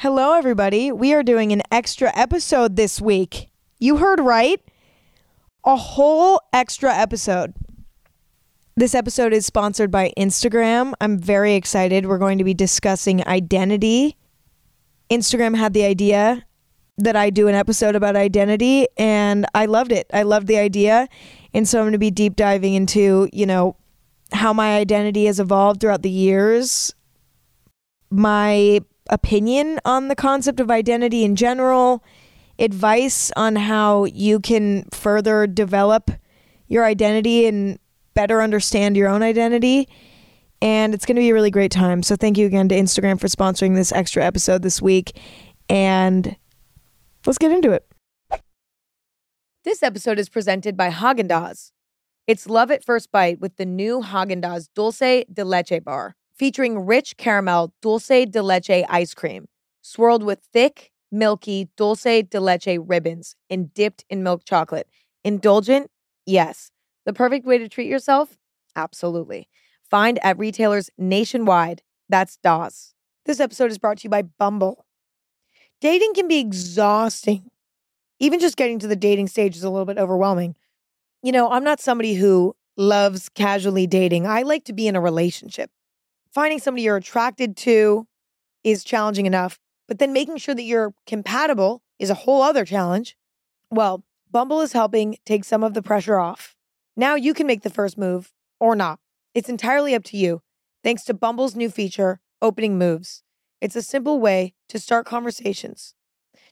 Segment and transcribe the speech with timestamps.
[0.00, 0.90] Hello, everybody.
[0.90, 3.50] We are doing an extra episode this week.
[3.78, 4.58] You heard right.
[5.66, 7.52] A whole extra episode.
[8.76, 10.94] This episode is sponsored by Instagram.
[11.02, 12.06] I'm very excited.
[12.06, 14.16] We're going to be discussing identity.
[15.10, 16.46] Instagram had the idea
[16.96, 20.06] that I do an episode about identity, and I loved it.
[20.14, 21.08] I loved the idea.
[21.52, 23.76] And so I'm going to be deep diving into, you know,
[24.32, 26.94] how my identity has evolved throughout the years,
[28.10, 28.80] my
[29.10, 32.02] opinion on the concept of identity in general,
[32.58, 36.10] advice on how you can further develop
[36.68, 37.78] your identity and
[38.14, 39.88] better understand your own identity.
[40.62, 42.02] And it's going to be a really great time.
[42.02, 45.18] So thank you again to Instagram for sponsoring this extra episode this week.
[45.68, 46.36] And
[47.26, 47.86] let's get into it.
[49.64, 51.72] This episode is presented by Haagen Dazs.
[52.26, 56.86] It's love at first bite with the new Haagen Dazs Dulce de Leche bar featuring
[56.86, 59.46] rich caramel dulce de leche ice cream,
[59.82, 64.88] swirled with thick, milky dulce de leche ribbons and dipped in milk chocolate.
[65.22, 65.90] Indulgent?
[66.24, 66.70] Yes.
[67.04, 68.38] The perfect way to treat yourself?
[68.74, 69.50] Absolutely.
[69.90, 71.82] Find at retailers nationwide.
[72.08, 72.94] That's DAWS.
[73.26, 74.86] This episode is brought to you by Bumble.
[75.82, 77.50] Dating can be exhausting.
[78.18, 80.54] Even just getting to the dating stage is a little bit overwhelming.
[81.22, 84.26] You know, I'm not somebody who loves casually dating.
[84.26, 85.70] I like to be in a relationship
[86.32, 88.06] finding somebody you're attracted to
[88.62, 93.16] is challenging enough, but then making sure that you're compatible is a whole other challenge.
[93.70, 96.54] Well, Bumble is helping take some of the pressure off.
[96.96, 99.00] Now you can make the first move or not.
[99.34, 100.42] It's entirely up to you,
[100.84, 103.22] thanks to Bumble's new feature, Opening Moves.
[103.60, 105.94] It's a simple way to start conversations.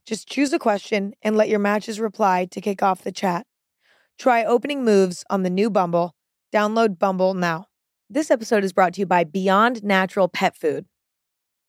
[0.05, 3.47] Just choose a question and let your matches reply to kick off the chat.
[4.19, 6.15] Try Opening Moves on the new Bumble.
[6.53, 7.67] Download Bumble now.
[8.11, 10.87] This episode is brought to you by Beyond Natural Pet Food.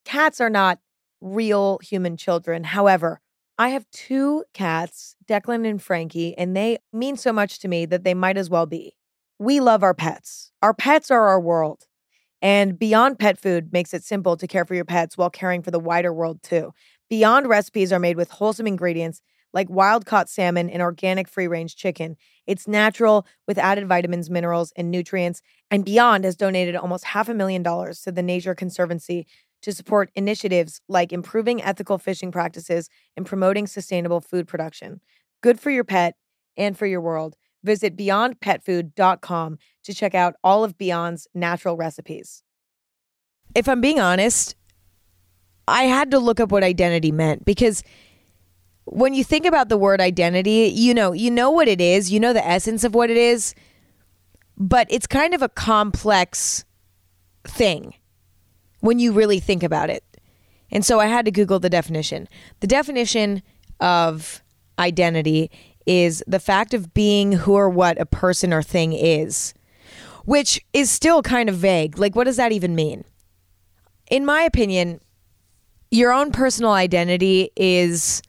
[0.06, 0.80] Cats are not
[1.20, 2.64] real human children.
[2.64, 3.20] However,
[3.58, 8.06] I have two cats, Declan and Frankie, and they mean so much to me that
[8.06, 8.96] they might as well be.
[9.38, 10.54] We love our pets.
[10.62, 11.88] Our pets are our world.
[12.42, 15.72] And Beyond Pet Food makes it simple to care for your pets while caring for
[15.72, 16.72] the wider world too.
[17.10, 19.22] Beyond recipes are made with wholesome ingredients
[19.54, 22.16] like wild caught salmon and organic free range chicken.
[22.46, 25.42] It's natural with added vitamins, minerals, and nutrients.
[25.72, 29.28] And Beyond has donated almost half a million dollars to the Nature Conservancy
[29.62, 35.02] to support initiatives like improving ethical fishing practices and promoting sustainable food production.
[35.42, 36.16] Good for your pet
[36.58, 37.36] and for your world.
[37.64, 42.44] Visit beyondpetfood.com to check out all of Beyond's natural recipes.
[43.54, 44.56] If I'm being honest,
[45.68, 47.84] I had to look up what identity meant because
[48.92, 52.20] when you think about the word identity, you know, you know what it is, you
[52.20, 53.54] know the essence of what it is,
[54.58, 56.66] but it's kind of a complex
[57.46, 57.94] thing
[58.80, 60.04] when you really think about it.
[60.72, 62.28] And so I had to Google the definition.
[62.60, 63.42] The definition
[63.80, 64.44] of
[64.78, 65.52] identity
[65.86, 69.54] is the fact of being who or what a person or thing is,
[70.26, 71.98] which is still kind of vague.
[71.98, 73.04] Like, what does that even mean?
[74.12, 75.00] In my opinion,
[75.92, 78.22] your own personal identity is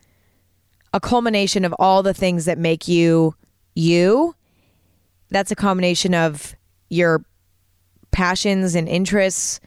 [0.93, 3.35] a culmination of all the things that make you
[3.75, 4.35] you.
[5.31, 6.55] That's a combination of
[6.89, 7.25] your
[8.11, 9.61] passions and interests,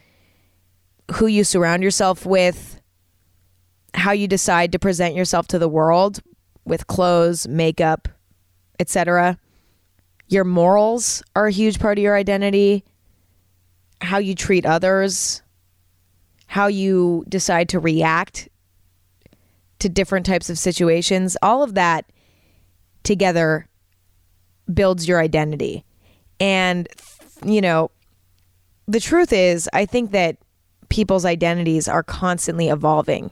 [1.12, 2.82] who you surround yourself with,
[3.94, 6.22] how you decide to present yourself to the world
[6.66, 8.08] with clothes, makeup,
[8.80, 9.38] etc.
[10.28, 12.84] Your morals are a huge part of your identity,
[14.02, 15.42] how you treat others,
[16.48, 18.50] how you decide to react
[19.84, 22.06] to different types of situations, all of that
[23.04, 23.68] together
[24.74, 25.84] builds your identity.
[26.40, 26.88] And,
[27.46, 27.92] you know,
[28.88, 30.38] the truth is, I think that
[30.88, 33.32] people's identities are constantly evolving.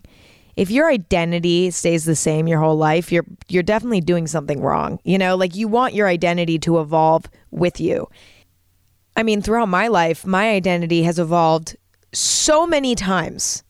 [0.57, 4.99] If your identity stays the same your whole life, you're you're definitely doing something wrong.
[5.05, 8.09] You know, like you want your identity to evolve with you.
[9.15, 11.77] I mean, throughout my life, my identity has evolved
[12.11, 13.63] so many times.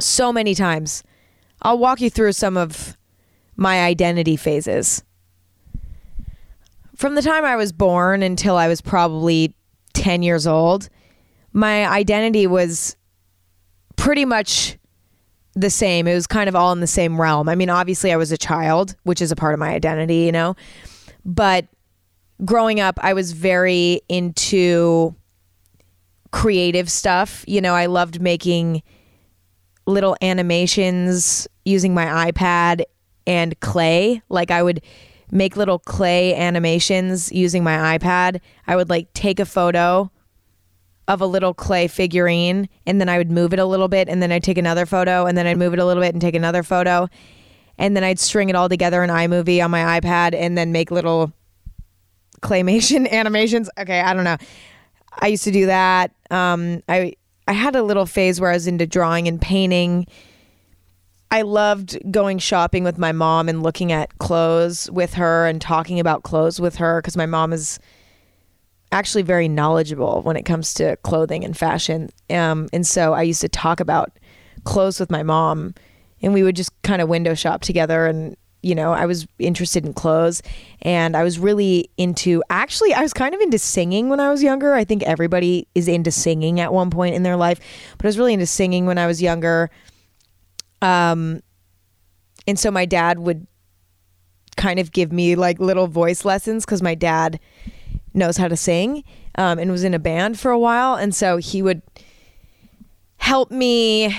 [0.00, 1.04] So many times
[1.64, 2.96] I'll walk you through some of
[3.56, 5.02] my identity phases.
[6.94, 9.54] From the time I was born until I was probably
[9.94, 10.88] 10 years old,
[11.52, 12.96] my identity was
[13.96, 14.78] pretty much
[15.54, 16.06] the same.
[16.06, 17.48] It was kind of all in the same realm.
[17.48, 20.32] I mean, obviously, I was a child, which is a part of my identity, you
[20.32, 20.56] know,
[21.24, 21.66] but
[22.44, 25.14] growing up, I was very into
[26.32, 27.44] creative stuff.
[27.46, 28.82] You know, I loved making
[29.86, 32.82] little animations using my iPad
[33.26, 34.22] and clay.
[34.28, 34.82] Like I would
[35.30, 38.40] make little clay animations using my iPad.
[38.66, 40.10] I would like take a photo
[41.06, 44.22] of a little clay figurine and then I would move it a little bit and
[44.22, 46.34] then I'd take another photo and then I'd move it a little bit and take
[46.34, 47.08] another photo
[47.76, 50.90] and then I'd string it all together in iMovie on my iPad and then make
[50.90, 51.32] little
[52.40, 53.68] claymation animations.
[53.78, 54.36] Okay, I don't know.
[55.18, 56.12] I used to do that.
[56.30, 57.14] Um, I
[57.46, 60.06] I had a little phase where I was into drawing and painting.
[61.30, 66.00] I loved going shopping with my mom and looking at clothes with her and talking
[66.00, 67.78] about clothes with her because my mom is
[68.92, 72.10] actually very knowledgeable when it comes to clothing and fashion.
[72.30, 74.16] Um, and so I used to talk about
[74.62, 75.74] clothes with my mom,
[76.22, 78.06] and we would just kind of window shop together.
[78.06, 80.42] And you know, I was interested in clothes,
[80.82, 82.42] and I was really into.
[82.48, 84.74] Actually, I was kind of into singing when I was younger.
[84.74, 87.60] I think everybody is into singing at one point in their life,
[87.98, 89.70] but I was really into singing when I was younger.
[90.80, 91.42] Um,
[92.46, 93.46] and so my dad would
[94.56, 97.40] kind of give me like little voice lessons because my dad
[98.14, 100.94] knows how to sing um, and was in a band for a while.
[100.94, 101.82] And so he would
[103.16, 104.16] help me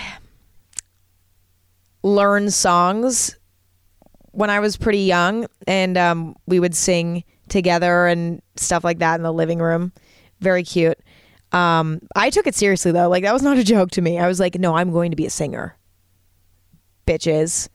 [2.04, 3.38] learn songs
[4.36, 5.48] when I was pretty young.
[5.68, 9.92] And um, we would sing together and stuff like that in the living room.
[10.40, 11.00] Very cute.
[11.52, 13.08] Um, I took it seriously though.
[13.08, 14.20] Like that was not a joke to me.
[14.20, 15.78] I was like, no, I'm going to be a singer.
[17.08, 17.70] Bitches.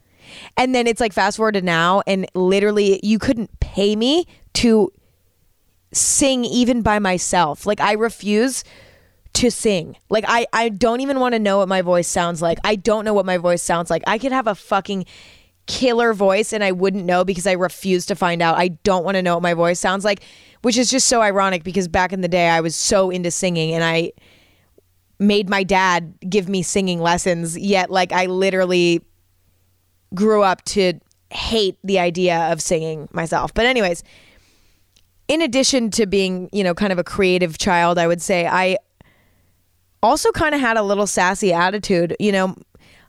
[0.56, 4.92] And then it's like fast forward to now, and literally, you couldn't pay me to
[5.92, 7.66] sing even by myself.
[7.66, 8.62] Like I refuse
[9.34, 9.96] to sing.
[10.08, 12.58] Like I I don't even want to know what my voice sounds like.
[12.64, 14.02] I don't know what my voice sounds like.
[14.06, 15.06] I could have a fucking
[15.70, 18.58] killer voice and I wouldn't know because I refuse to find out.
[18.58, 20.25] I don't want to know what my voice sounds like,
[20.62, 23.72] which is just so ironic because back in the day I was so into singing
[23.72, 24.11] and I
[25.20, 29.00] made my dad give me singing lessons, yet like I literally
[30.12, 30.94] grew up to
[31.31, 33.55] hate the idea of singing myself.
[33.55, 34.02] But anyways,
[35.28, 38.76] in addition to being, you know, kind of a creative child, I would say I
[40.02, 42.16] also kind of had a little sassy attitude.
[42.19, 42.56] You know,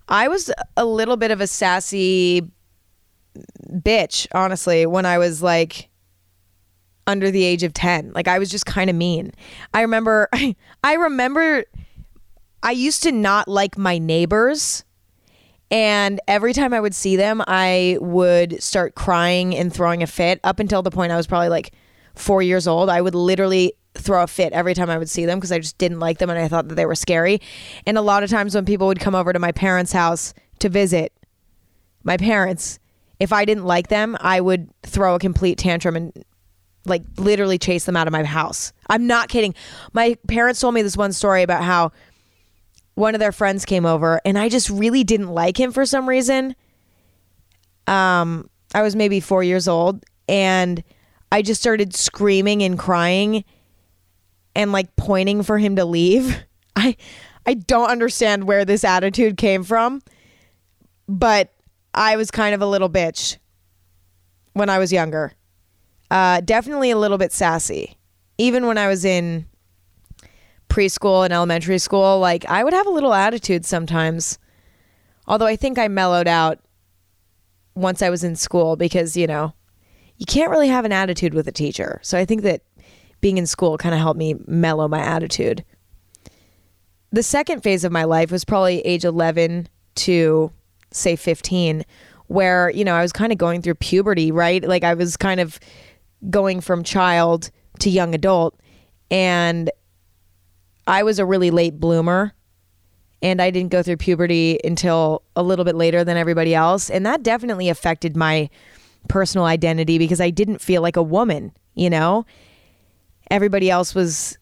[0.08, 2.50] I was a little bit of a sassy
[3.72, 5.90] bitch, honestly, when I was like
[7.08, 8.12] under the age of 10.
[8.14, 9.32] Like I was just kind of mean.
[9.74, 10.30] I remember
[10.84, 11.66] I remember
[12.64, 14.84] I used to not like my neighbors.
[15.70, 20.42] And every time I would see them, I would start crying and throwing a fit
[20.44, 21.72] up until the point I was probably like
[22.14, 25.38] four years old, I would literally throw a fit every time I would see them
[25.38, 27.42] because I just didn't like them and I thought that they were scary.
[27.86, 30.70] And a lot of times when people would come over to my parents' house to
[30.70, 31.14] visit
[32.04, 32.80] my parents,
[33.20, 36.26] if I didn't like them, I would throw a complete tantrum and
[36.86, 38.74] like literally chase them out of my house.
[38.90, 39.54] I'm not kidding.
[39.94, 41.92] My parents told me this one story about how
[42.96, 46.10] one of their friends came over and I just really didn't like him for some
[46.10, 46.56] reason.
[47.88, 50.82] Um I was maybe 4 years old and
[51.32, 53.44] I just started screaming and crying
[54.56, 56.44] and like pointing for him to leave.
[56.76, 56.96] I
[57.46, 60.02] I don't understand where this attitude came from,
[61.08, 61.54] but
[61.94, 63.38] I was kind of a little bitch
[64.54, 65.34] when I was younger.
[66.10, 67.98] Uh, definitely a little bit sassy.
[68.38, 69.46] Even when I was in
[70.70, 74.38] preschool and elementary school, like I would have a little attitude sometimes.
[75.28, 76.60] Although I think I mellowed out
[77.76, 79.54] once I was in school because, you know,
[80.18, 82.00] you can't really have an attitude with a teacher.
[82.04, 82.62] So I think that
[83.22, 85.64] being in school kind of helped me mellow my attitude.
[87.12, 90.52] The second phase of my life was probably age 11 to
[90.92, 91.86] say 15
[92.28, 94.64] where, you know, I was kind of going through puberty, right?
[94.64, 95.60] Like I was kind of
[96.30, 98.58] going from child to young adult
[99.10, 99.70] and
[100.88, 102.34] I was a really late bloomer
[103.22, 107.06] and I didn't go through puberty until a little bit later than everybody else and
[107.06, 108.50] that definitely affected my
[109.10, 112.26] personal identity because I didn't feel like a woman, you know?
[113.32, 114.38] Everybody else was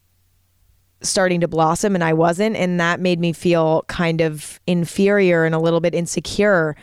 [1.01, 2.55] starting to blossom and I wasn't.
[2.57, 6.75] And that made me feel kind of inferior and a little bit insecure.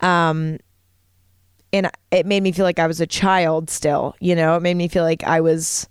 [0.00, 0.58] Um,
[1.72, 4.56] and it made me feel like I was a child still, you know?
[4.56, 5.88] It made me feel like I was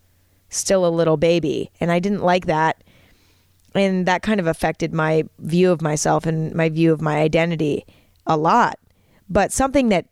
[0.49, 1.71] still a little baby.
[1.81, 2.83] And I didn't like that.
[3.73, 7.85] And that kind of affected my view of myself and my view of my identity
[8.27, 8.77] a lot.
[9.29, 10.05] But something that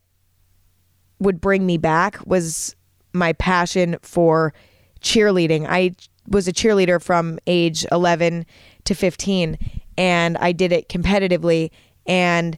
[1.20, 2.76] would bring me back was
[3.14, 4.54] my passion for
[5.02, 5.66] cheerleading.
[5.68, 5.96] I
[6.28, 8.46] was a cheerleader from age 11
[8.86, 9.58] to 15
[9.98, 11.72] and I did it competitively
[12.06, 12.58] and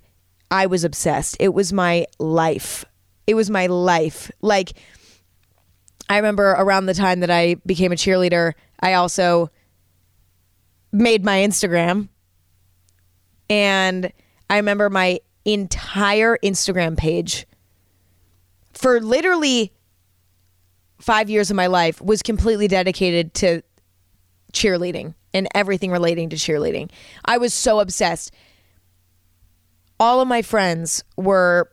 [0.50, 1.38] I was obsessed.
[1.40, 2.86] It was my life.
[3.28, 4.30] It was my life.
[4.42, 4.74] Like
[6.10, 9.50] I remember around the time that I became a cheerleader, I also
[10.92, 12.10] made my Instagram
[13.50, 14.12] and
[14.50, 17.48] I remember my entire Instagram page
[18.74, 19.74] for literally
[21.01, 23.62] five years of my life was completely dedicated to
[24.53, 25.15] cheerleading.
[25.34, 26.91] and everything relating to cheerleading.
[27.24, 28.34] I was so obsessed.
[29.98, 31.72] All of my friends were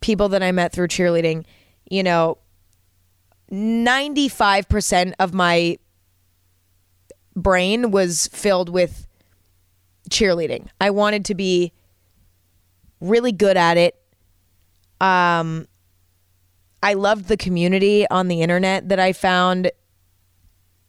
[0.00, 1.44] people that I met through cheerleading.
[1.88, 2.38] You know,
[3.52, 5.78] 95% of my
[7.36, 9.06] brain was filled with
[10.10, 10.66] cheerleading.
[10.80, 11.72] I wanted to be
[13.00, 13.94] really good at it.
[15.00, 15.68] Um
[16.86, 19.72] I loved the community on the internet that I found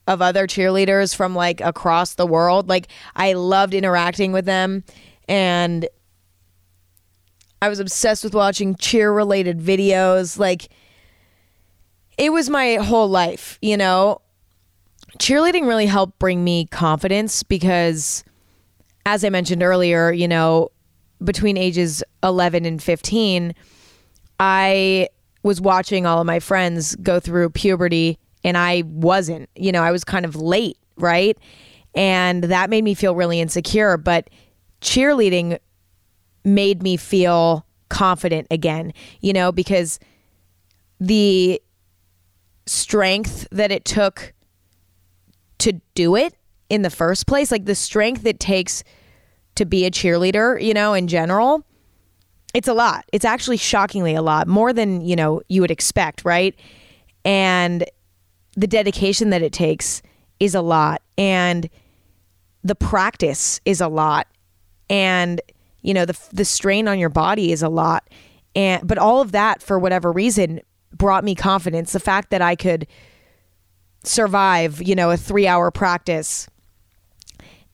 [0.05, 2.69] of other cheerleaders from like across the world.
[2.69, 4.83] Like I loved interacting with them
[5.27, 5.87] and
[7.63, 10.37] I was obsessed with watching cheer related videos.
[10.37, 10.69] Like
[12.15, 14.21] it was my whole life, you know.
[15.17, 18.23] Cheerleading really helped bring me confidence because
[19.07, 20.69] as I mentioned earlier, you know,
[21.23, 23.55] between ages 11 and 15,
[24.39, 25.07] I
[25.47, 29.49] was watching all of my friends go through puberty and I wasn't.
[29.55, 31.37] You know, I was kind of late, right?
[31.95, 34.29] And that made me feel really insecure, but
[34.81, 35.57] cheerleading
[36.43, 39.99] made me feel confident again, you know, because
[40.99, 41.61] the
[42.65, 44.33] strength that it took
[45.59, 46.35] to do it
[46.69, 48.83] in the first place, like the strength it takes
[49.55, 51.65] to be a cheerleader, you know, in general,
[52.53, 53.05] it's a lot.
[53.13, 56.55] It's actually shockingly a lot, more than, you know, you would expect, right?
[57.25, 57.85] And
[58.57, 60.01] the dedication that it takes
[60.39, 61.69] is a lot and
[62.63, 64.27] the practice is a lot
[64.89, 65.39] and
[65.81, 68.09] you know the the strain on your body is a lot
[68.55, 70.59] and but all of that for whatever reason
[70.91, 72.87] brought me confidence the fact that I could
[74.03, 76.47] survive you know a 3 hour practice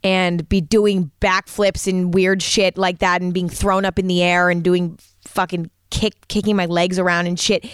[0.03, 4.21] and be doing backflips and weird shit like that and being thrown up in the
[4.21, 7.65] air and doing fucking kick kicking my legs around and shit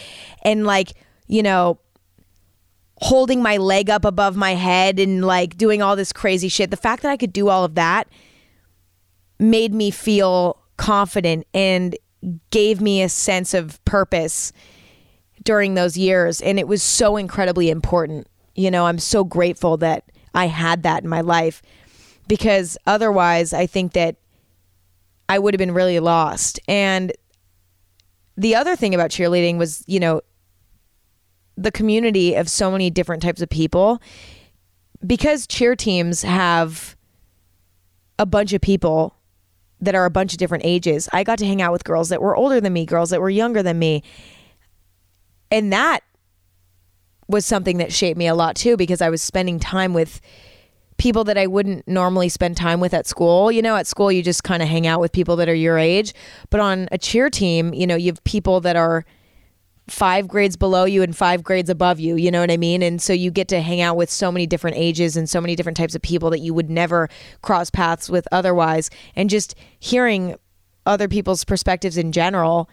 [0.44, 0.92] and like
[1.28, 1.80] you know
[3.02, 6.70] holding my leg up above my head and like doing all this crazy shit.
[6.70, 8.08] The fact that I could do all of that
[9.40, 11.96] made me feel confident and
[12.52, 14.52] gave me a sense of purpose
[15.44, 16.42] during those years.
[16.42, 18.28] And it was so incredibly important.
[18.56, 21.62] You know, I'm so grateful that I had that in my life
[22.30, 24.16] because otherwise, I think that
[25.28, 26.60] I would have been really lost.
[26.68, 27.12] And
[28.38, 30.22] the other thing about cheerleading was, you know,
[31.58, 34.02] the community of so many different types of people
[35.06, 36.96] because cheer teams have
[38.18, 39.16] a bunch of people
[39.82, 41.10] that are a bunch of different ages.
[41.12, 43.30] I got to hang out with girls that were older than me, girls that were
[43.30, 44.04] younger than me.
[45.50, 46.02] And that
[47.28, 50.22] was something that shaped me a lot too because I was spending time with
[51.00, 53.51] people that I wouldn't normally spend time with at school.
[53.51, 55.79] You know, at school you just kind of hang out with people that are your
[55.79, 56.13] age,
[56.51, 59.06] but on a cheer team, you know, you have people that are
[59.88, 62.15] five grades below you and five grades above you.
[62.15, 62.84] You know what I mean?
[62.84, 65.56] And so you get to hang out with so many different ages and so many
[65.56, 67.10] different types of people that you would never
[67.41, 68.91] cross paths with otherwise.
[69.15, 70.36] And just hearing
[70.86, 72.70] other people's perspectives in general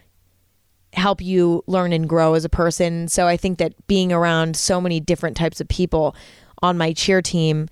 [0.92, 3.08] help you learn and grow as a person.
[3.08, 6.14] So I think that being around so many different types of people
[6.62, 7.68] on my cheer team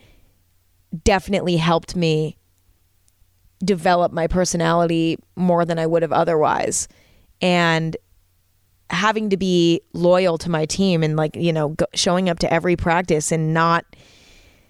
[1.02, 2.36] definitely helped me
[3.64, 6.88] develop my personality more than I would have otherwise.
[7.40, 7.96] And
[8.90, 12.52] having to be loyal to my team and like you know go, showing up to
[12.52, 13.84] every practice and not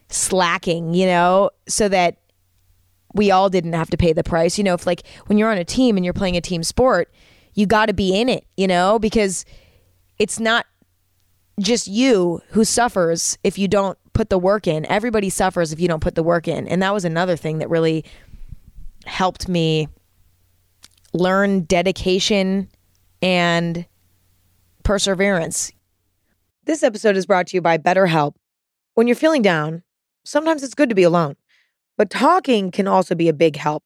[0.09, 2.19] slacking you know so that
[3.13, 5.59] we all didn't have to pay the price you know if like when you're on
[5.59, 7.13] a team and you're playing a team sport
[7.55, 9.45] you got to be in it you know because
[10.19, 10.65] it's not
[11.61, 15.89] just you who suffers if you don't put the work in everybody suffers if you
[15.89, 18.05] don't put the work in and that was another thing that really
[19.05, 19.89] helped me
[21.13, 22.69] learn dedication
[23.23, 23.87] and
[24.83, 25.73] perseverance.
[26.65, 28.35] This episode is brought to you by BetterHelp.
[28.95, 29.83] When you're feeling down,
[30.25, 31.37] sometimes it's good to be alone,
[31.97, 33.83] but talking can also be a big help.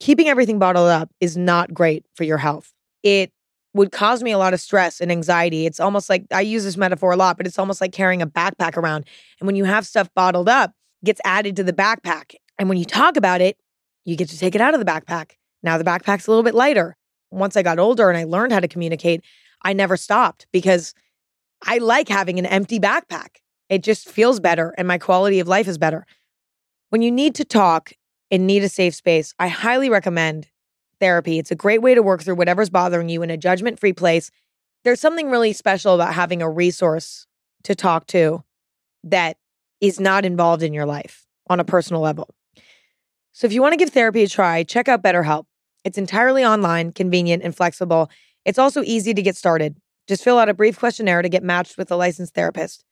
[0.00, 2.72] Keeping everything bottled up is not great for your health.
[3.02, 3.32] It
[3.74, 5.66] would cause me a lot of stress and anxiety.
[5.66, 8.26] It's almost like I use this metaphor a lot, but it's almost like carrying a
[8.26, 9.04] backpack around.
[9.40, 10.72] And when you have stuff bottled up,
[11.04, 12.34] gets added to the backpack.
[12.58, 13.58] And when you talk about it,
[14.04, 15.32] you get to take it out of the backpack.
[15.62, 16.96] Now the backpack's a little bit lighter.
[17.30, 19.22] Once I got older and I learned how to communicate,
[19.62, 20.94] I never stopped because
[21.62, 23.38] I like having an empty backpack.
[23.68, 26.06] It just feels better and my quality of life is better.
[26.90, 27.92] When you need to talk
[28.30, 30.48] and need a safe space, I highly recommend
[31.00, 31.38] therapy.
[31.38, 34.30] It's a great way to work through whatever's bothering you in a judgment free place.
[34.84, 37.26] There's something really special about having a resource
[37.64, 38.42] to talk to
[39.04, 39.36] that
[39.80, 42.34] is not involved in your life on a personal level.
[43.32, 45.46] So if you want to give therapy a try, check out BetterHelp.
[45.84, 48.10] It's entirely online, convenient, and flexible.
[48.44, 49.76] It's also easy to get started.
[50.06, 52.84] Just fill out a brief questionnaire to get matched with a licensed therapist.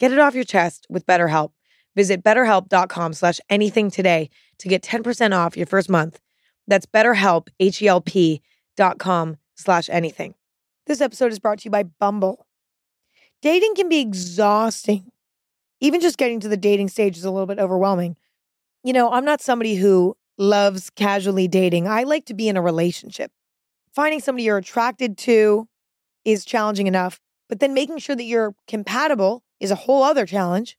[0.00, 1.52] Get it off your chest with BetterHelp.
[1.94, 6.20] Visit betterhelp.com slash anything today to get 10% off your first month.
[6.66, 8.42] That's betterhelp, H-E-L-P
[8.76, 10.34] dot com slash anything.
[10.86, 12.46] This episode is brought to you by Bumble.
[13.42, 15.12] Dating can be exhausting.
[15.80, 18.16] Even just getting to the dating stage is a little bit overwhelming.
[18.82, 21.86] You know, I'm not somebody who loves casually dating.
[21.86, 23.32] I like to be in a relationship.
[23.94, 25.68] Finding somebody you're attracted to
[26.24, 30.76] is challenging enough, but then making sure that you're compatible is a whole other challenge.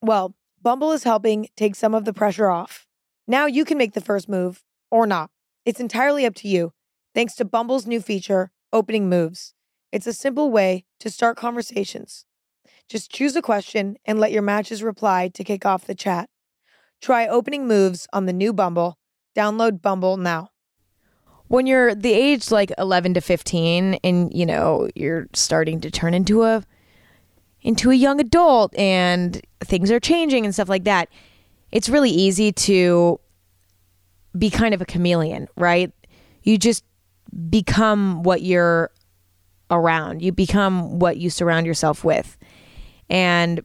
[0.00, 2.86] Well, Bumble is helping take some of the pressure off.
[3.26, 4.62] Now you can make the first move
[4.94, 5.30] or not.
[5.66, 6.72] It's entirely up to you,
[7.14, 9.52] thanks to Bumble's new feature, Opening Moves.
[9.90, 12.26] It's a simple way to start conversations.
[12.88, 16.30] Just choose a question and let your matches reply to kick off the chat.
[17.02, 18.96] Try Opening Moves on the new Bumble.
[19.36, 20.50] Download Bumble now.
[21.48, 26.14] when you're the age like 11 to 15 and you know you're starting to turn
[26.14, 26.62] into a
[27.62, 31.08] into a young adult and things are changing and stuff like that
[31.70, 33.18] it's really easy to
[34.36, 35.92] be kind of a chameleon right?
[36.42, 36.84] You just
[37.50, 38.90] become what you're
[39.70, 40.22] around.
[40.22, 42.36] You become what you surround yourself with.
[43.08, 43.64] And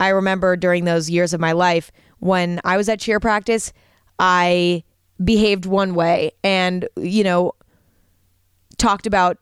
[0.00, 3.72] i remember during those years of my life when i was at cheer practice
[4.18, 4.82] i
[5.22, 7.52] behaved one way and you know
[8.78, 9.36] talked about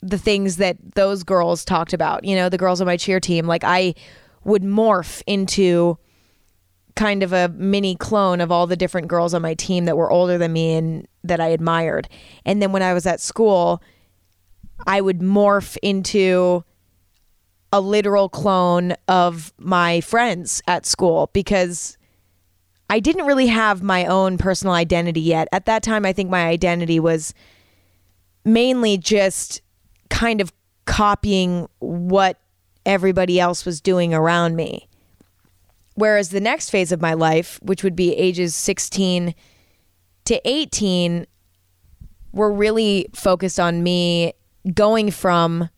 [0.00, 3.46] the things that those girls talked about you know the girls on my cheer team.
[3.46, 3.94] Like i
[4.44, 5.98] would morph into
[6.96, 10.10] kind of a mini clone of all the different girls on my team that were
[10.10, 12.08] older than me and that i admired
[12.44, 13.82] and then when i was at school
[14.86, 16.64] i would morph into
[17.72, 21.98] a literal clone of my friends at school because
[22.90, 25.48] I didn't really have my own personal identity yet.
[25.50, 27.34] At that time, I think my identity was
[28.44, 29.62] mainly just
[30.10, 30.52] kind of
[30.84, 32.38] copying what
[32.86, 34.88] everybody else was doing around me.
[35.94, 39.34] Whereas the next phase of my life, which would be ages 16
[40.24, 41.26] to 18,
[42.32, 44.34] were really focused on me
[44.72, 45.68] going from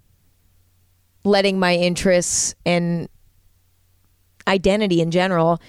[1.25, 3.09] letting my interests and
[4.49, 5.61] identity in general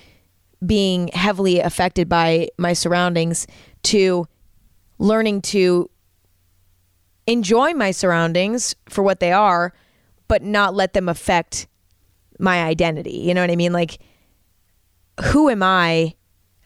[0.66, 3.48] being heavily affected by my surroundings
[3.84, 4.28] to
[5.00, 5.90] learning to
[7.26, 9.74] enjoy my surroundings for what they are
[10.28, 11.68] but not let them affect
[12.40, 13.18] my identity.
[13.18, 13.74] You know what i mean?
[13.74, 14.00] Like
[15.26, 16.14] who am i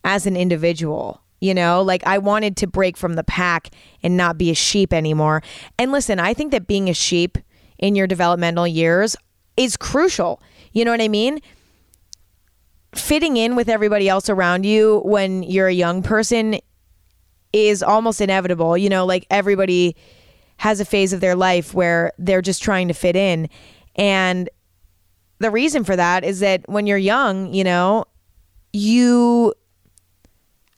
[0.04, 3.70] as an individual you know like i wanted to break from the pack
[4.04, 5.42] and not be a sheep anymore
[5.78, 7.38] and listen i think that being a sheep
[7.80, 9.16] in your developmental years
[9.58, 11.40] is crucial you know what i mean
[12.96, 16.60] fitting in with everybody else around you when you're a young person
[17.54, 18.78] is almost inevitable.
[18.78, 19.96] You know, like everybody
[20.58, 23.50] has a phase of their life where they're just trying to fit in.
[23.96, 24.50] And
[25.40, 28.06] the reason for that is that when you're young, you know,
[28.74, 29.54] you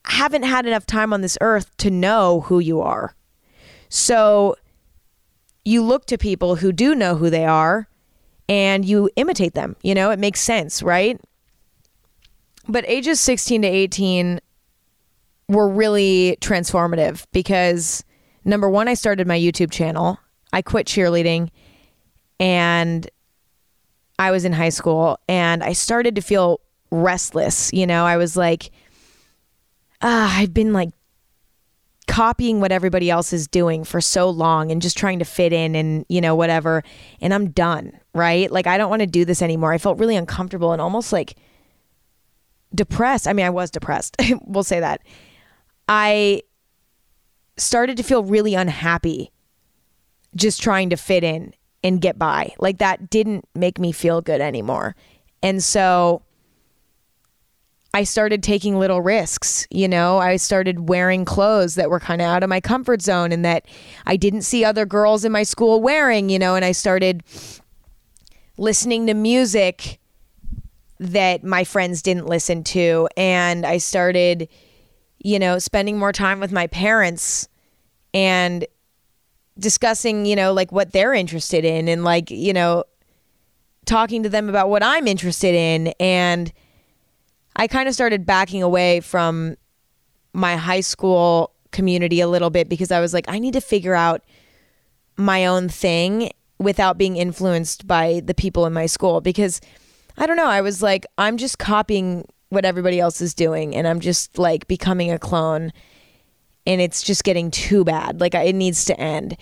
[0.05, 3.15] haven't had enough time on this earth to know who you are.
[3.89, 4.55] So
[5.63, 7.87] you look to people who do know who they are
[8.49, 9.75] and you imitate them.
[9.81, 11.19] You know, it makes sense, right?
[12.67, 14.39] But ages 16 to 18
[15.47, 18.03] were really transformative because
[18.45, 20.17] number one, I started my YouTube channel.
[20.51, 21.49] I quit cheerleading
[22.39, 23.09] and
[24.19, 26.61] I was in high school and I started to feel
[26.93, 27.71] restless.
[27.73, 28.71] You know, I was like,
[30.01, 30.89] ah, I've been like
[32.07, 35.75] copying what everybody else is doing for so long and just trying to fit in
[35.75, 36.83] and, you know, whatever.
[37.21, 38.51] And I'm done, right?
[38.51, 39.73] Like, I don't want to do this anymore.
[39.73, 41.35] I felt really uncomfortable and almost like,
[42.75, 43.27] depressed.
[43.27, 44.17] I mean, I was depressed.
[44.45, 45.01] we'll say that.
[45.87, 46.41] I
[47.57, 49.31] started to feel really unhappy
[50.35, 51.53] just trying to fit in
[51.83, 52.53] and get by.
[52.59, 54.95] Like that didn't make me feel good anymore.
[55.43, 56.23] And so
[57.93, 60.17] I started taking little risks, you know.
[60.17, 63.65] I started wearing clothes that were kind of out of my comfort zone and that
[64.05, 67.23] I didn't see other girls in my school wearing, you know, and I started
[68.57, 69.99] listening to music
[70.99, 73.07] that my friends didn't listen to.
[73.15, 74.49] And I started
[75.23, 77.47] you know spending more time with my parents
[78.13, 78.67] and
[79.57, 82.83] discussing you know like what they're interested in and like you know
[83.85, 85.87] talking to them about what I'm interested in.
[85.99, 86.51] And
[87.55, 89.55] I kind of started backing away from
[90.33, 93.93] my high school community a little bit because I was like I need to figure
[93.95, 94.23] out
[95.17, 99.59] my own thing without being influenced by the people in my school because
[100.17, 100.47] I don't know.
[100.47, 104.67] I was like, I'm just copying what everybody else is doing, and I'm just like
[104.67, 105.73] becoming a clone,
[106.65, 108.21] and it's just getting too bad.
[108.21, 109.37] Like, it needs to end.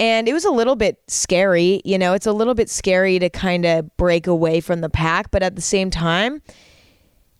[0.00, 3.28] And it was a little bit scary, you know, it's a little bit scary to
[3.28, 6.40] kind of break away from the pack, but at the same time,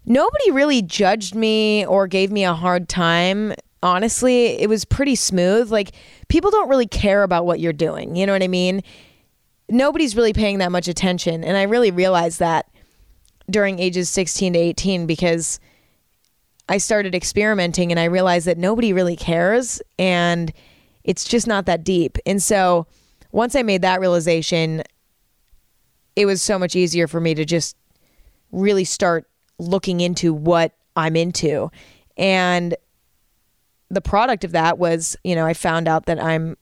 [0.08, 3.54] nobody really judged me or gave me a hard time.
[3.82, 5.70] Honestly, it was pretty smooth.
[5.70, 5.92] Like
[6.28, 8.16] people don't really care about what you're doing.
[8.16, 8.82] You know what I mean?
[9.68, 11.44] Nobody's really paying that much attention.
[11.44, 12.70] And I really realized that
[13.50, 15.60] during ages 16 to 18 because
[16.68, 20.52] I started experimenting and I realized that nobody really cares and
[21.04, 22.18] it's just not that deep.
[22.26, 22.86] And so
[23.30, 24.82] once I made that realization,
[26.16, 27.76] it was so much easier for me to just
[28.52, 31.70] really start looking into what I'm into.
[32.16, 32.76] And
[33.90, 36.56] the product of that was, you know, I found out that I'm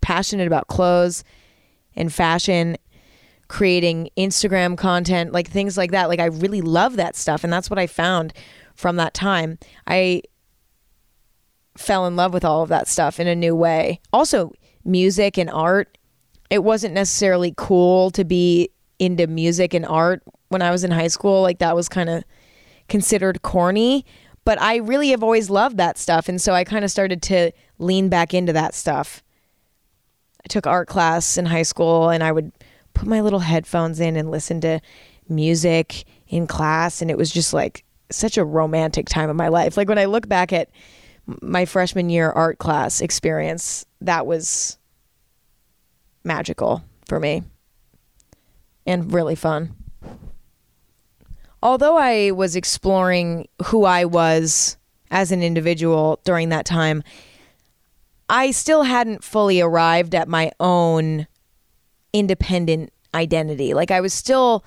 [0.00, 1.24] passionate about clothes
[1.96, 2.76] and fashion,
[3.48, 6.08] creating Instagram content, like things like that.
[6.08, 7.44] Like I really love that stuff.
[7.44, 8.32] And that's what I found
[8.74, 9.58] from that time.
[9.86, 10.22] I
[11.76, 14.00] fell in love with all of that stuff in a new way.
[14.12, 14.52] Also,
[14.84, 15.96] music and art.
[16.50, 21.08] It wasn't necessarily cool to be into music and art when I was in high
[21.08, 21.42] school.
[21.42, 22.24] Like that was kind of
[22.88, 24.04] considered corny,
[24.44, 26.28] but I really have always loved that stuff.
[26.28, 29.22] And so I kind of started to lean back into that stuff.
[30.44, 32.52] I took art class in high school and I would
[32.94, 34.80] put my little headphones in and listen to
[35.28, 37.00] music in class.
[37.00, 39.76] And it was just like such a romantic time of my life.
[39.76, 40.68] Like when I look back at
[41.40, 44.78] my freshman year art class experience, that was
[46.24, 47.42] magical for me
[48.86, 49.74] and really fun.
[51.62, 54.76] Although I was exploring who I was
[55.10, 57.02] as an individual during that time,
[58.28, 61.26] I still hadn't fully arrived at my own
[62.12, 63.74] independent identity.
[63.74, 64.64] Like I was still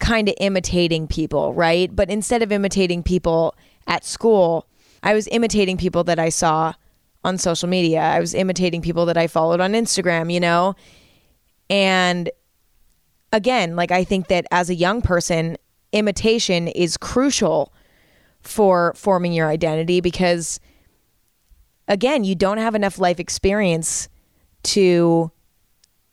[0.00, 1.94] kind of imitating people, right?
[1.94, 3.54] But instead of imitating people
[3.86, 4.66] at school,
[5.02, 6.74] I was imitating people that I saw
[7.22, 8.00] on social media.
[8.00, 10.74] I was imitating people that I followed on Instagram, you know?
[11.68, 12.30] And
[13.32, 15.56] again, like I think that as a young person,
[15.92, 17.72] imitation is crucial
[18.42, 20.60] for forming your identity because
[21.88, 24.08] again, you don't have enough life experience
[24.62, 25.30] to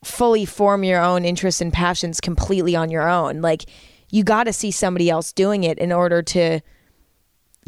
[0.03, 3.41] fully form your own interests and passions completely on your own.
[3.41, 3.65] Like
[4.09, 6.61] you got to see somebody else doing it in order to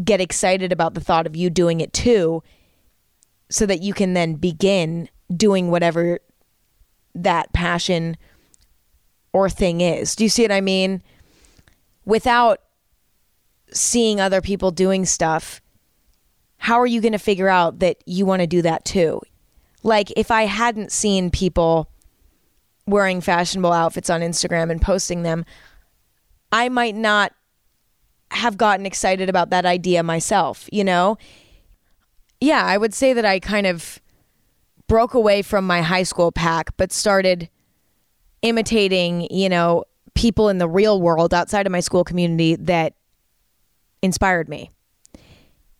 [0.03, 2.41] get excited about the thought of you doing it too
[3.49, 6.19] so that you can then begin doing whatever
[7.13, 8.15] that passion
[9.33, 10.15] or thing is.
[10.15, 11.03] Do you see what I mean?
[12.05, 12.59] Without
[13.71, 15.61] seeing other people doing stuff,
[16.57, 19.21] how are you going to figure out that you want to do that too?
[19.83, 21.89] Like, if I hadn't seen people
[22.85, 25.45] wearing fashionable outfits on Instagram and posting them,
[26.51, 27.33] I might not
[28.31, 31.17] have gotten excited about that idea myself, you know?
[32.41, 33.99] Yeah, I would say that I kind of
[34.87, 37.49] broke away from my high school pack, but started
[38.41, 39.83] imitating, you know,
[40.19, 42.93] people in the real world outside of my school community that
[44.01, 44.69] inspired me.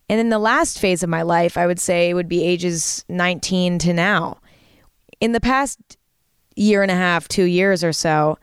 [0.08, 3.78] And in the last phase of my life, I would say would be ages 19
[3.80, 4.38] to now.
[5.20, 5.98] In the past
[6.56, 8.38] year and a half, two years or so,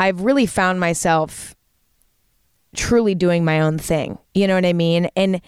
[0.00, 1.54] I've really found myself
[2.74, 4.18] truly doing my own thing.
[4.34, 5.10] You know what I mean?
[5.14, 5.40] And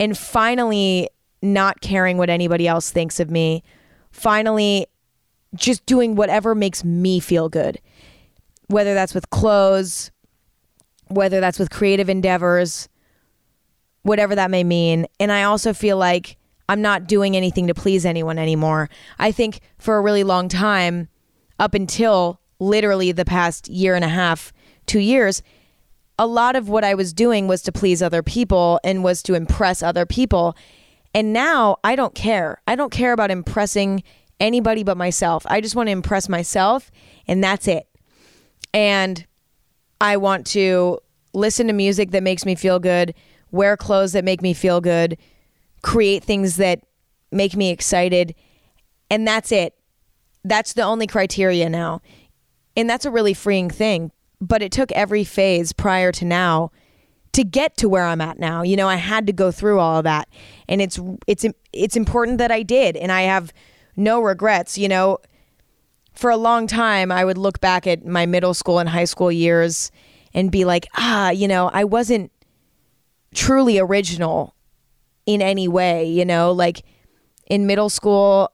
[0.00, 1.08] and finally
[1.42, 3.62] not caring what anybody else thinks of me.
[4.10, 4.88] Finally
[5.54, 7.80] just doing whatever makes me feel good.
[8.68, 10.10] Whether that's with clothes,
[11.08, 12.88] whether that's with creative endeavors,
[14.02, 15.06] whatever that may mean.
[15.20, 16.36] And I also feel like
[16.68, 18.88] I'm not doing anything to please anyone anymore.
[19.18, 21.08] I think for a really long time,
[21.58, 24.52] up until literally the past year and a half,
[24.86, 25.42] two years,
[26.18, 29.34] a lot of what I was doing was to please other people and was to
[29.34, 30.56] impress other people.
[31.14, 32.60] And now I don't care.
[32.66, 34.02] I don't care about impressing
[34.40, 35.44] anybody but myself.
[35.48, 36.90] I just want to impress myself
[37.26, 37.88] and that's it.
[38.74, 39.24] And
[40.00, 40.98] I want to
[41.32, 43.14] listen to music that makes me feel good,
[43.50, 45.16] wear clothes that make me feel good,
[45.82, 46.80] create things that
[47.32, 48.34] make me excited.
[49.10, 49.74] And that's it.
[50.44, 52.02] That's the only criteria now.
[52.76, 54.10] And that's a really freeing thing
[54.40, 56.70] but it took every phase prior to now
[57.32, 58.62] to get to where I'm at now.
[58.62, 60.28] You know, I had to go through all of that.
[60.68, 63.52] And it's it's it's important that I did and I have
[63.96, 65.18] no regrets, you know.
[66.14, 69.30] For a long time I would look back at my middle school and high school
[69.32, 69.90] years
[70.32, 72.30] and be like, "Ah, you know, I wasn't
[73.34, 74.54] truly original
[75.26, 76.84] in any way, you know, like
[77.46, 78.50] in middle school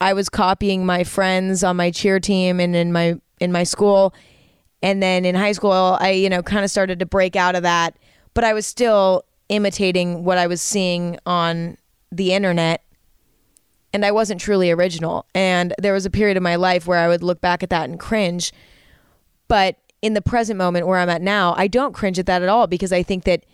[0.00, 4.14] I was copying my friends on my cheer team and in my in my school
[4.82, 7.62] and then in high school, I, you know, kind of started to break out of
[7.64, 7.96] that,
[8.32, 11.76] but I was still imitating what I was seeing on
[12.10, 12.82] the internet.
[13.92, 15.26] And I wasn't truly original.
[15.34, 17.88] And there was a period of my life where I would look back at that
[17.88, 18.52] and cringe.
[19.48, 22.48] But in the present moment where I'm at now, I don't cringe at that at
[22.48, 23.44] all because I think that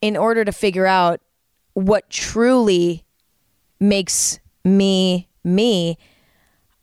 [0.00, 1.20] in order to figure out
[1.74, 3.04] what truly
[3.78, 5.96] makes me me,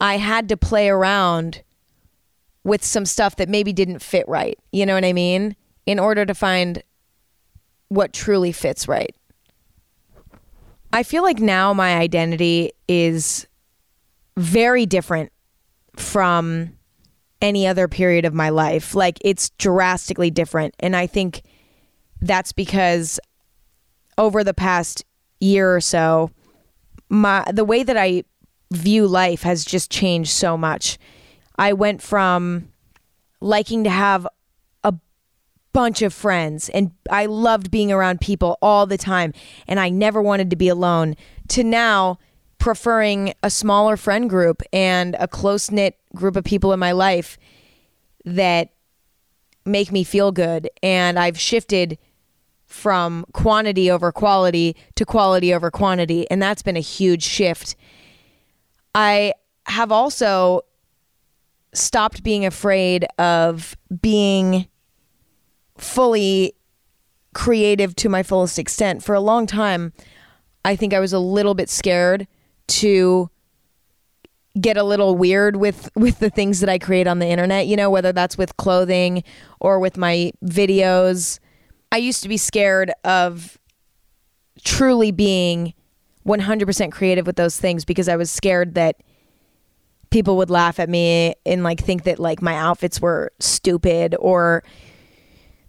[0.01, 1.63] I had to play around
[2.63, 4.57] with some stuff that maybe didn't fit right.
[4.71, 5.55] You know what I mean?
[5.85, 6.83] In order to find
[7.87, 9.15] what truly fits right.
[10.91, 13.47] I feel like now my identity is
[14.37, 15.31] very different
[15.95, 16.73] from
[17.41, 18.95] any other period of my life.
[18.95, 20.75] Like it's drastically different.
[20.79, 21.41] And I think
[22.21, 23.19] that's because
[24.17, 25.05] over the past
[25.39, 26.31] year or so,
[27.09, 28.23] my the way that I
[28.71, 30.97] view life has just changed so much.
[31.57, 32.69] I went from
[33.39, 34.27] liking to have
[35.77, 39.31] bunch of friends and I loved being around people all the time
[39.67, 41.15] and I never wanted to be alone
[41.49, 42.17] to now
[42.57, 47.37] preferring a smaller friend group and a close knit group of people in my life
[48.25, 48.69] that
[49.65, 50.67] make me feel good.
[50.81, 51.99] And I've shifted
[52.65, 56.27] from quantity over quality to quality over quantity.
[56.31, 57.75] And that's been a huge shift.
[58.95, 59.33] I
[59.67, 60.61] have also
[61.71, 64.67] stopped being afraid of being
[65.81, 66.53] fully
[67.33, 69.03] creative to my fullest extent.
[69.03, 69.93] For a long time,
[70.65, 72.27] I think I was a little bit scared
[72.67, 73.29] to
[74.59, 77.75] get a little weird with with the things that I create on the internet, you
[77.75, 79.23] know, whether that's with clothing
[79.59, 81.39] or with my videos.
[81.91, 83.57] I used to be scared of
[84.63, 85.73] truly being
[86.25, 89.01] 100% creative with those things because I was scared that
[90.09, 94.63] people would laugh at me and like think that like my outfits were stupid or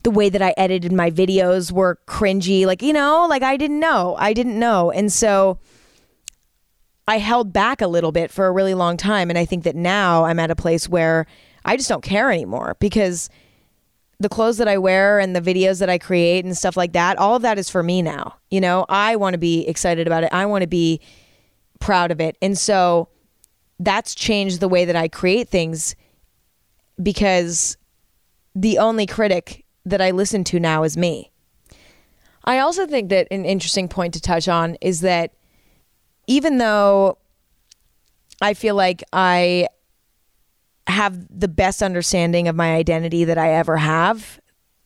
[0.09, 3.79] the way that I edited my videos were cringy like you know like I didn't
[3.79, 5.59] know I didn't know and so
[7.09, 9.31] I held back a little bit for a really long time.
[9.31, 11.25] And I think that now I'm at a place where
[11.64, 13.31] I just don't care anymore because
[14.21, 17.16] the clothes that I wear and the videos that I create and stuff like that,
[17.16, 18.37] all of that is for me now.
[18.51, 20.35] You know, I want to be excited about it.
[20.35, 21.01] I want to be
[21.81, 22.37] proud of it.
[22.42, 23.09] And so
[23.81, 25.97] that's changed the way that I create things
[27.03, 27.79] because
[28.55, 31.31] the only critic that I listen to now is me.
[32.44, 35.35] I also think that an interesting point to touch on is that
[36.27, 37.18] even though
[38.40, 39.68] I feel like I
[40.87, 44.40] have the best understanding of my identity that I ever have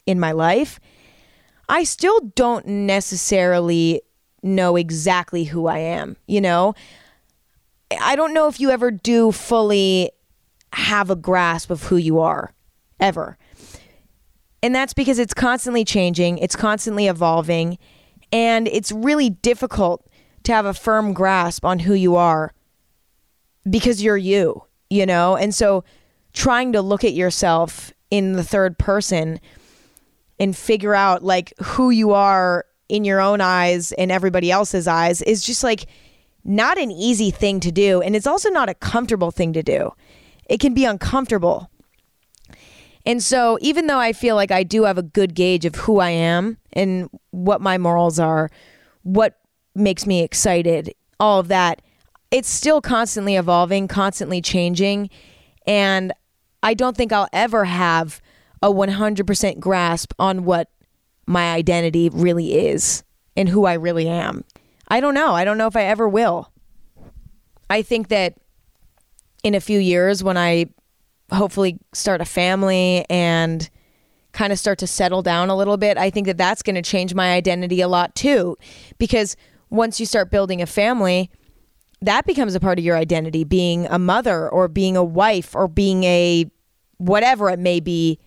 [0.06, 0.80] in my life,
[1.68, 4.02] I still don't necessarily
[4.42, 6.74] know exactly who I am, you know?
[8.00, 10.10] I don't know if you ever do fully
[10.72, 12.52] have a grasp of who you are,
[12.98, 13.38] ever.
[14.62, 17.78] And that's because it's constantly changing, it's constantly evolving,
[18.30, 20.06] and it's really difficult
[20.44, 22.52] to have a firm grasp on who you are
[23.68, 25.36] because you're you, you know?
[25.36, 25.84] And so
[26.32, 29.40] trying to look at yourself in the third person
[30.38, 35.22] and figure out like who you are in your own eyes and everybody else's eyes
[35.22, 35.86] is just like
[36.44, 38.02] not an easy thing to do.
[38.02, 39.92] And it's also not a comfortable thing to do.
[40.46, 41.70] It can be uncomfortable.
[43.04, 45.98] And so, even though I feel like I do have a good gauge of who
[45.98, 48.50] I am and what my morals are,
[49.02, 49.38] what
[49.74, 51.82] makes me excited, all of that.
[52.30, 55.10] It's still constantly evolving, constantly changing.
[55.66, 56.12] And
[56.62, 58.20] I don't think I'll ever have
[58.62, 60.70] a 100% grasp on what
[61.26, 63.02] my identity really is
[63.36, 64.44] and who I really am.
[64.88, 65.32] I don't know.
[65.32, 66.52] I don't know if I ever will.
[67.68, 68.34] I think that
[69.42, 70.66] in a few years, when I
[71.32, 73.68] hopefully start a family and
[74.32, 76.82] kind of start to settle down a little bit, I think that that's going to
[76.82, 78.56] change my identity a lot too.
[78.98, 79.36] Because
[79.70, 81.30] once you start building a family,
[82.00, 85.68] that becomes a part of your identity, being a mother or being a wife or
[85.68, 86.46] being a
[86.98, 88.18] whatever it may be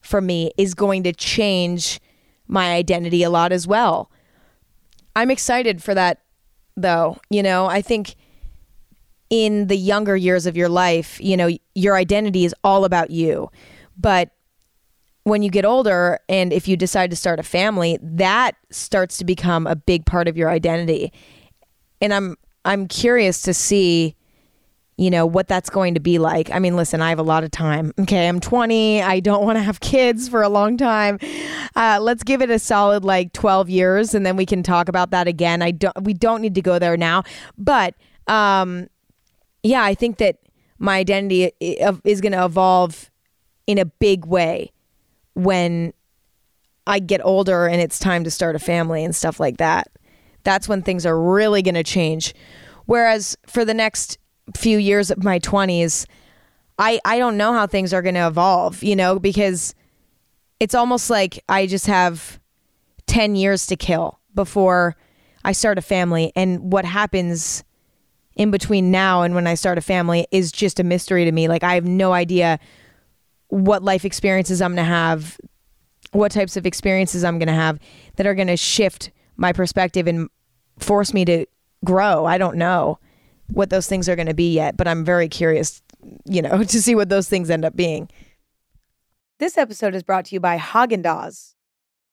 [0.00, 2.00] for me is going to change
[2.48, 4.10] my identity a lot as well.
[5.14, 6.20] I'm excited for that
[6.76, 7.18] though.
[7.30, 8.16] You know, I think
[9.32, 13.50] in the younger years of your life, you know, your identity is all about you.
[13.96, 14.28] But
[15.24, 19.24] when you get older and if you decide to start a family, that starts to
[19.24, 21.14] become a big part of your identity.
[22.02, 24.16] And I'm I'm curious to see
[24.98, 26.50] you know what that's going to be like.
[26.50, 27.94] I mean, listen, I have a lot of time.
[28.00, 29.00] Okay, I'm 20.
[29.00, 31.18] I don't want to have kids for a long time.
[31.74, 35.10] Uh, let's give it a solid like 12 years, and then we can talk about
[35.12, 35.62] that again.
[35.62, 36.04] I don't.
[36.04, 37.22] We don't need to go there now,
[37.56, 37.94] but
[38.26, 38.88] um,
[39.62, 40.38] yeah, I think that
[40.78, 43.10] my identity uh, is going to evolve
[43.66, 44.72] in a big way
[45.34, 45.92] when
[46.86, 49.88] I get older and it's time to start a family and stuff like that.
[50.42, 52.34] That's when things are really going to change.
[52.86, 54.18] Whereas for the next
[54.56, 56.06] few years of my 20s,
[56.78, 59.74] I I don't know how things are going to evolve, you know, because
[60.58, 62.40] it's almost like I just have
[63.06, 64.96] 10 years to kill before
[65.44, 67.62] I start a family and what happens
[68.36, 71.48] in between now and when I start a family is just a mystery to me.
[71.48, 72.58] Like I have no idea
[73.48, 75.38] what life experiences I'm going to have,
[76.12, 77.78] what types of experiences I'm going to have
[78.16, 80.28] that are going to shift my perspective and
[80.78, 81.46] force me to
[81.84, 82.24] grow.
[82.24, 82.98] I don't know
[83.52, 85.82] what those things are going to be yet, but I'm very curious,
[86.24, 88.08] you know, to see what those things end up being.
[89.38, 91.54] This episode is brought to you by Haagen Dazs.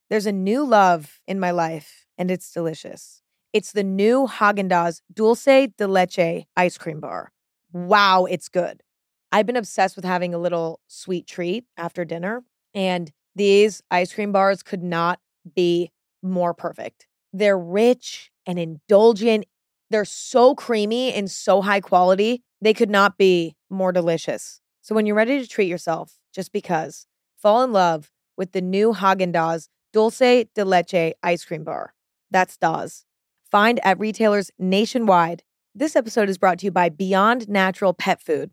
[0.10, 3.19] There's a new love in my life, and it's delicious.
[3.52, 7.32] It's the new Haagen Dazs Dulce de Leche ice cream bar.
[7.74, 8.84] Wow, it's good.
[9.32, 12.44] I've been obsessed with having a little sweet treat after dinner,
[12.76, 15.20] and these ice cream bars could not
[15.56, 17.08] be more perfect.
[17.34, 19.46] They're rich and indulgent.
[19.90, 22.44] They're so creamy and so high quality.
[22.62, 24.62] They could not be more delicious.
[24.82, 28.94] So when you're ready to treat yourself, just because, fall in love with the new
[28.94, 31.96] Haagen Dazs Dulce de Leche ice cream bar.
[32.30, 33.06] That's Dazs.
[33.52, 35.44] Find at retailers nationwide.
[35.74, 38.52] This episode is brought to you by Beyond Natural Pet Food.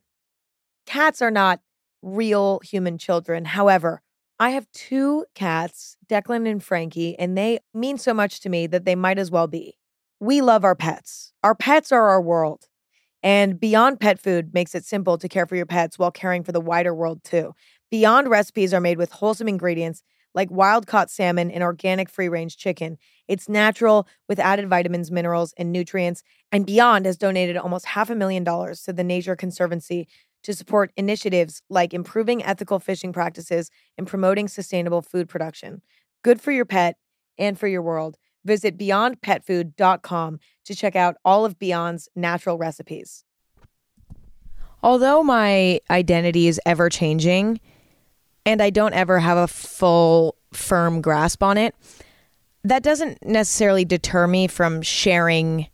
[0.86, 1.60] Cats are not
[2.00, 3.44] real human children.
[3.44, 4.00] However,
[4.38, 8.86] I have two cats, Declan and Frankie, and they mean so much to me that
[8.86, 9.76] they might as well be.
[10.18, 11.32] We love our pets.
[11.44, 12.68] Our pets are our world.
[13.22, 16.52] And Beyond Pet Food makes it simple to care for your pets while caring for
[16.52, 17.52] the wider world too.
[17.90, 20.02] Beyond recipes are made with wholesome ingredients
[20.34, 22.98] like wild caught salmon and organic free range chicken.
[23.28, 26.22] It's natural with added vitamins, minerals, and nutrients.
[26.52, 30.08] And Beyond has donated almost half a million dollars to the Nature Conservancy
[30.42, 35.82] to support initiatives like improving ethical fishing practices and promoting sustainable food production.
[36.22, 36.96] Good for your pet
[37.38, 38.16] and for your world.
[38.44, 43.24] Visit beyondpetfood.com to check out all of Beyond's natural recipes.
[44.82, 47.60] Although my identity is ever changing
[48.44, 51.74] and I don't ever have a full, firm grasp on it,
[52.66, 55.68] that doesn't necessarily deter me from sharing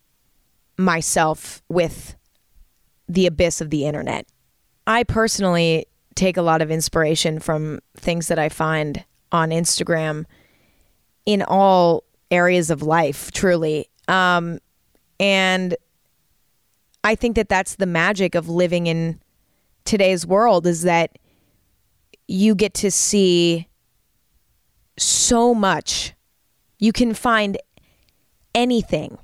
[0.77, 2.17] myself with
[3.09, 4.27] the abyss of the internet.
[4.87, 10.27] I personally take a lot of inspiration from things that I find on Instagram
[11.25, 13.89] in all areas of life, truly.
[14.09, 14.59] Um,
[15.19, 15.75] and
[17.05, 19.21] I think that that's the magic of living in
[19.85, 21.19] today's world is that
[22.29, 23.69] you get to see
[24.99, 26.15] so much.
[26.83, 27.59] You can find
[28.57, 29.17] anything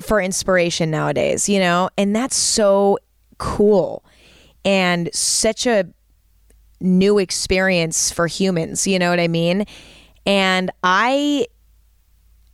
[0.00, 1.90] for inspiration nowadays, you know?
[1.98, 2.98] And that's so
[3.38, 4.04] cool
[4.64, 5.88] and such a
[6.80, 9.64] new experience for humans, you know what I mean?
[10.24, 11.48] And I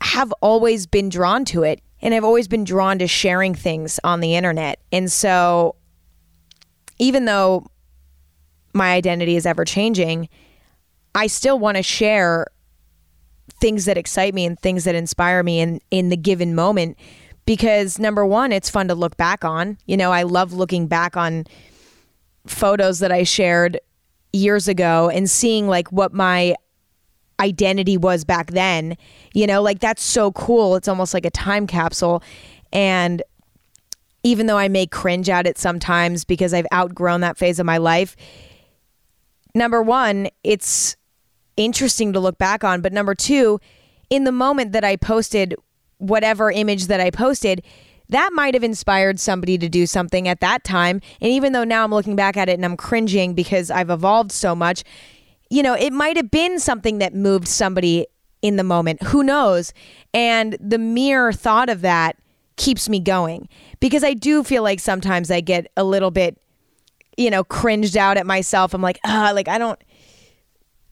[0.01, 4.21] have always been drawn to it and I've always been drawn to sharing things on
[4.21, 4.81] the internet.
[4.91, 5.77] And so
[6.99, 7.67] even though
[8.73, 10.31] my identity is ever changing,
[11.15, 12.47] I still want to share
[13.63, 16.99] things that excite me and things that inspire me in in the given moment
[17.47, 19.79] because number one it's fun to look back on.
[19.87, 21.47] You know i love looking back on
[22.45, 23.79] photos that i shared
[24.33, 26.57] years ago and seeing like what my
[27.39, 28.97] identity was back then.
[29.33, 30.75] You know like that's so cool.
[30.75, 32.21] It's almost like a time capsule.
[32.73, 33.23] And
[34.25, 37.77] even though i may cringe at it sometimes because i've outgrown that phase of my
[37.77, 38.17] life
[39.55, 40.97] number one, it's
[41.57, 42.81] interesting to look back on.
[42.81, 43.61] But number two,
[44.11, 45.55] in the moment that I posted
[45.99, 47.63] whatever image that I posted,
[48.09, 51.01] that might have inspired somebody to do something at that time.
[51.21, 54.33] And even though now I'm looking back at it and I'm cringing because I've evolved
[54.33, 54.85] so much,
[55.49, 58.07] you know, it might have been something that moved somebody
[58.43, 59.03] in the moment.
[59.05, 59.73] Who knows?
[60.13, 62.17] And the mere thought of that
[62.57, 63.49] keeps me going
[63.81, 66.39] because I do feel like sometimes I get a little bit
[67.17, 68.75] you know, cringed out at myself.
[68.75, 69.83] I'm like, ah, like I don't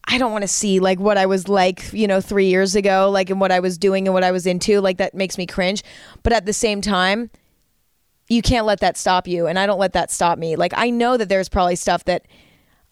[0.05, 3.11] I don't want to see like what I was like, you know, 3 years ago,
[3.11, 5.47] like and what I was doing and what I was into, like that makes me
[5.47, 5.83] cringe.
[6.23, 7.31] But at the same time,
[8.29, 10.57] you can't let that stop you and I don't let that stop me.
[10.57, 12.27] Like I know that there's probably stuff that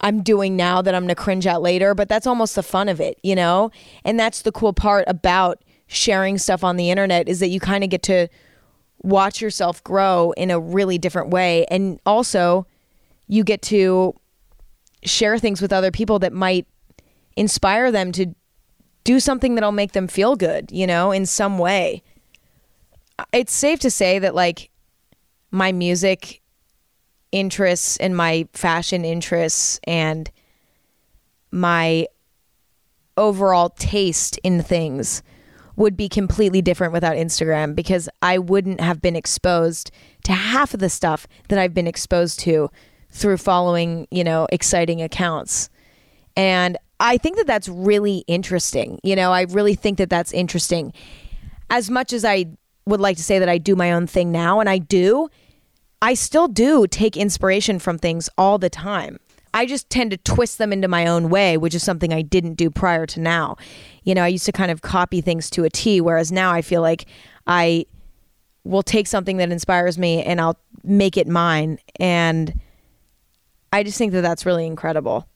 [0.01, 2.87] I'm doing now that I'm going to cringe at later, but that's almost the fun
[2.87, 3.69] of it, you know?
[4.05, 7.83] And that's the cool part about sharing stuff on the internet is that you kind
[7.83, 8.27] of get to
[9.01, 12.67] watch yourself grow in a really different way and also
[13.27, 14.13] you get to
[15.03, 16.67] share things with other people that might
[17.39, 18.35] inspire them to
[19.05, 22.03] do something that'll make them feel good, you know, in some way.
[23.31, 24.69] It's safe to say that like
[25.49, 26.41] my music
[27.31, 30.29] interests and my fashion interests and
[31.51, 32.07] my
[33.17, 35.23] overall taste in things
[35.75, 39.91] would be completely different without Instagram because I wouldn't have been exposed
[40.25, 42.69] to half of the stuff that I've been exposed to
[43.11, 45.69] through following, you know, exciting accounts.
[46.35, 48.99] And I think that that's really interesting.
[49.03, 50.93] You know, I really think that that's interesting.
[51.69, 52.45] As much as I
[52.85, 55.29] would like to say that I do my own thing now, and I do,
[56.01, 59.19] I still do take inspiration from things all the time.
[59.53, 62.53] I just tend to twist them into my own way, which is something I didn't
[62.53, 63.57] do prior to now.
[64.03, 66.61] You know, I used to kind of copy things to a T, whereas now I
[66.61, 67.05] feel like
[67.47, 67.85] I
[68.63, 71.79] will take something that inspires me and I'll make it mine.
[71.99, 72.59] And
[73.73, 75.27] I just think that that's really incredible.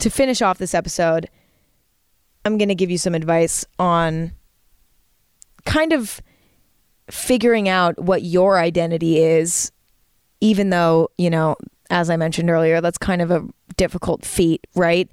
[0.00, 1.28] To finish off this episode,
[2.44, 4.32] I'm going to give you some advice on
[5.64, 6.20] kind of
[7.10, 9.72] figuring out what your identity is,
[10.40, 11.56] even though, you know,
[11.90, 13.44] as I mentioned earlier, that's kind of a
[13.76, 15.08] difficult feat, right?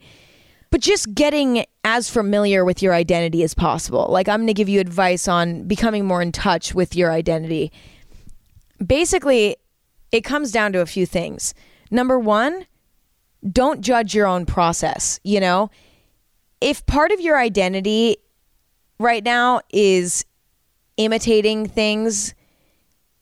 [0.70, 4.08] But just getting as familiar with your identity as possible.
[4.10, 7.72] Like, I'm going to give you advice on becoming more in touch with your identity.
[8.86, 9.56] Basically,
[10.12, 11.54] it comes down to a few things.
[11.92, 12.66] Number one,
[13.52, 15.20] don't judge your own process.
[15.24, 15.70] You know,
[16.62, 18.18] if part of your identity
[19.00, 20.26] right now is
[20.98, 22.34] imitating things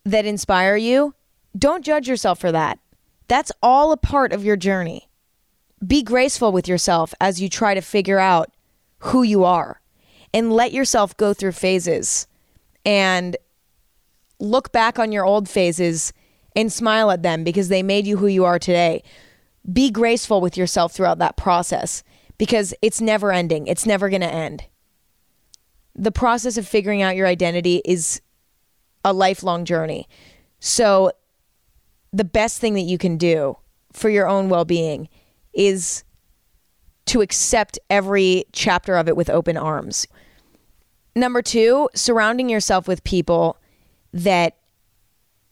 [0.06, 1.16] that inspire you,
[1.58, 2.80] don't judge yourself for that.
[3.28, 5.10] That's all a part of your journey.
[5.86, 8.52] Be graceful with yourself as you try to figure out
[9.00, 9.82] who you are
[10.34, 12.28] and let yourself go through phases
[12.86, 13.36] and
[14.40, 16.14] look back on your old phases
[16.56, 19.04] and smile at them because they made you who you are today.
[19.72, 22.04] Be graceful with yourself throughout that process
[22.38, 24.66] because it's never ending, it's never going to end
[25.96, 28.22] the process of figuring out your identity is
[29.04, 30.08] a lifelong journey.
[30.60, 31.12] So,
[32.14, 33.58] the best thing that you can do
[33.94, 35.08] for your own well being
[35.54, 36.04] is
[37.06, 40.08] to accept every chapter of it with open arms.
[41.16, 43.58] Number two, surrounding yourself with people
[44.14, 44.58] that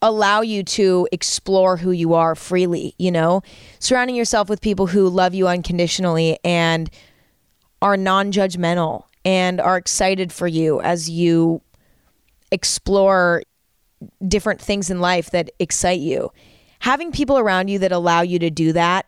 [0.02, 3.42] allow you to explore who you are freely, you know?
[3.78, 6.90] Surrounding yourself with people who love you unconditionally and
[7.82, 11.60] are non judgmental and are excited for you as you
[12.50, 13.42] explore
[14.26, 16.30] different things in life that excite you.
[16.80, 19.06] Having people around you that allow you to do that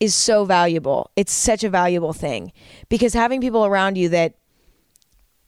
[0.00, 1.10] is so valuable.
[1.14, 2.52] It's such a valuable thing
[2.88, 4.34] because having people around you that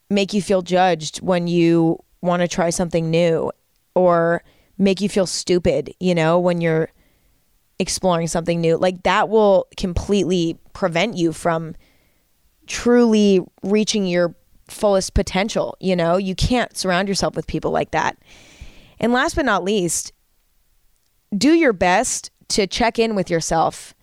[0.09, 3.51] make you feel judged when you want to try something new
[3.99, 4.43] or
[4.79, 6.89] make you feel stupid, you know, when you're
[7.79, 11.75] exploring something new, like that will completely prevent you from
[12.67, 14.37] truly reaching your
[14.69, 15.77] fullest potential.
[15.81, 18.17] You know, you can't surround yourself with people like that.
[19.01, 20.13] And last but not least,
[21.37, 23.95] do your best to check in with yourself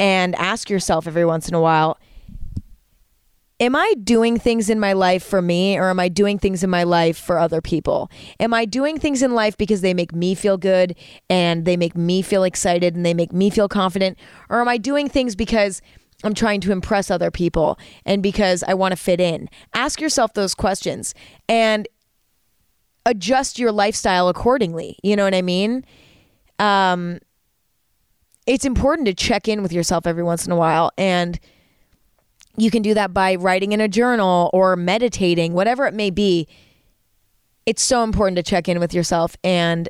[0.00, 1.98] and ask yourself every once in a while
[3.62, 6.68] Am I doing things in my life for me or am I doing things in
[6.68, 8.10] my life for other people?
[8.40, 10.96] Am I doing things in life because they make me feel good
[11.30, 14.18] and they make me feel excited and they make me feel confident?
[14.50, 15.80] Or am I doing things because
[16.24, 19.48] I'm trying to impress other people and because I want to fit in.
[19.74, 21.14] Ask yourself those questions
[21.48, 21.86] and
[23.06, 24.98] adjust your lifestyle accordingly.
[25.04, 25.84] You know what I mean?
[26.58, 27.20] Um,
[28.44, 30.90] it's important to check in with yourself every once in a while.
[30.98, 31.38] And
[32.56, 36.46] you can do that by writing in a journal or meditating, whatever it may be.
[37.64, 39.88] It's so important to check in with yourself and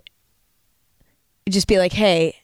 [1.49, 2.37] just be like, hey,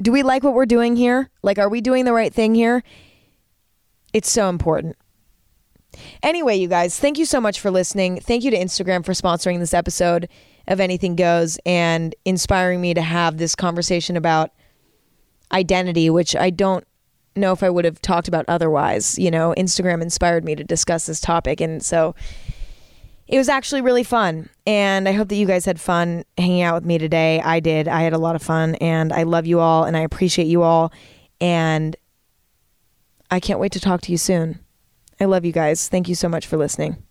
[0.00, 1.30] do we like what we're doing here?
[1.42, 2.82] Like, are we doing the right thing here?
[4.12, 4.96] It's so important.
[6.22, 8.20] Anyway, you guys, thank you so much for listening.
[8.20, 10.28] Thank you to Instagram for sponsoring this episode
[10.66, 14.50] of Anything Goes and inspiring me to have this conversation about
[15.52, 16.86] identity, which I don't
[17.36, 19.18] know if I would have talked about otherwise.
[19.18, 21.60] You know, Instagram inspired me to discuss this topic.
[21.60, 22.14] And so
[23.26, 24.48] it was actually really fun.
[24.66, 27.40] And I hope that you guys had fun hanging out with me today.
[27.40, 27.88] I did.
[27.88, 28.74] I had a lot of fun.
[28.76, 30.92] And I love you all and I appreciate you all.
[31.40, 31.96] And
[33.30, 34.60] I can't wait to talk to you soon.
[35.20, 35.88] I love you guys.
[35.88, 37.02] Thank you so much for listening.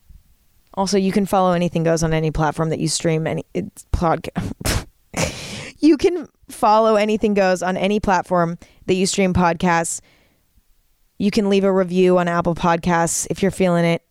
[0.75, 4.87] Also, you can follow Anything Goes on any platform that you stream any it's podcast.
[5.79, 8.57] you can follow Anything Goes on any platform
[8.87, 10.01] that you stream podcasts.
[11.17, 14.03] You can leave a review on Apple Podcasts if you're feeling it.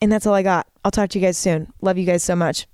[0.00, 0.66] And that's all I got.
[0.84, 1.72] I'll talk to you guys soon.
[1.80, 2.66] Love you guys so much.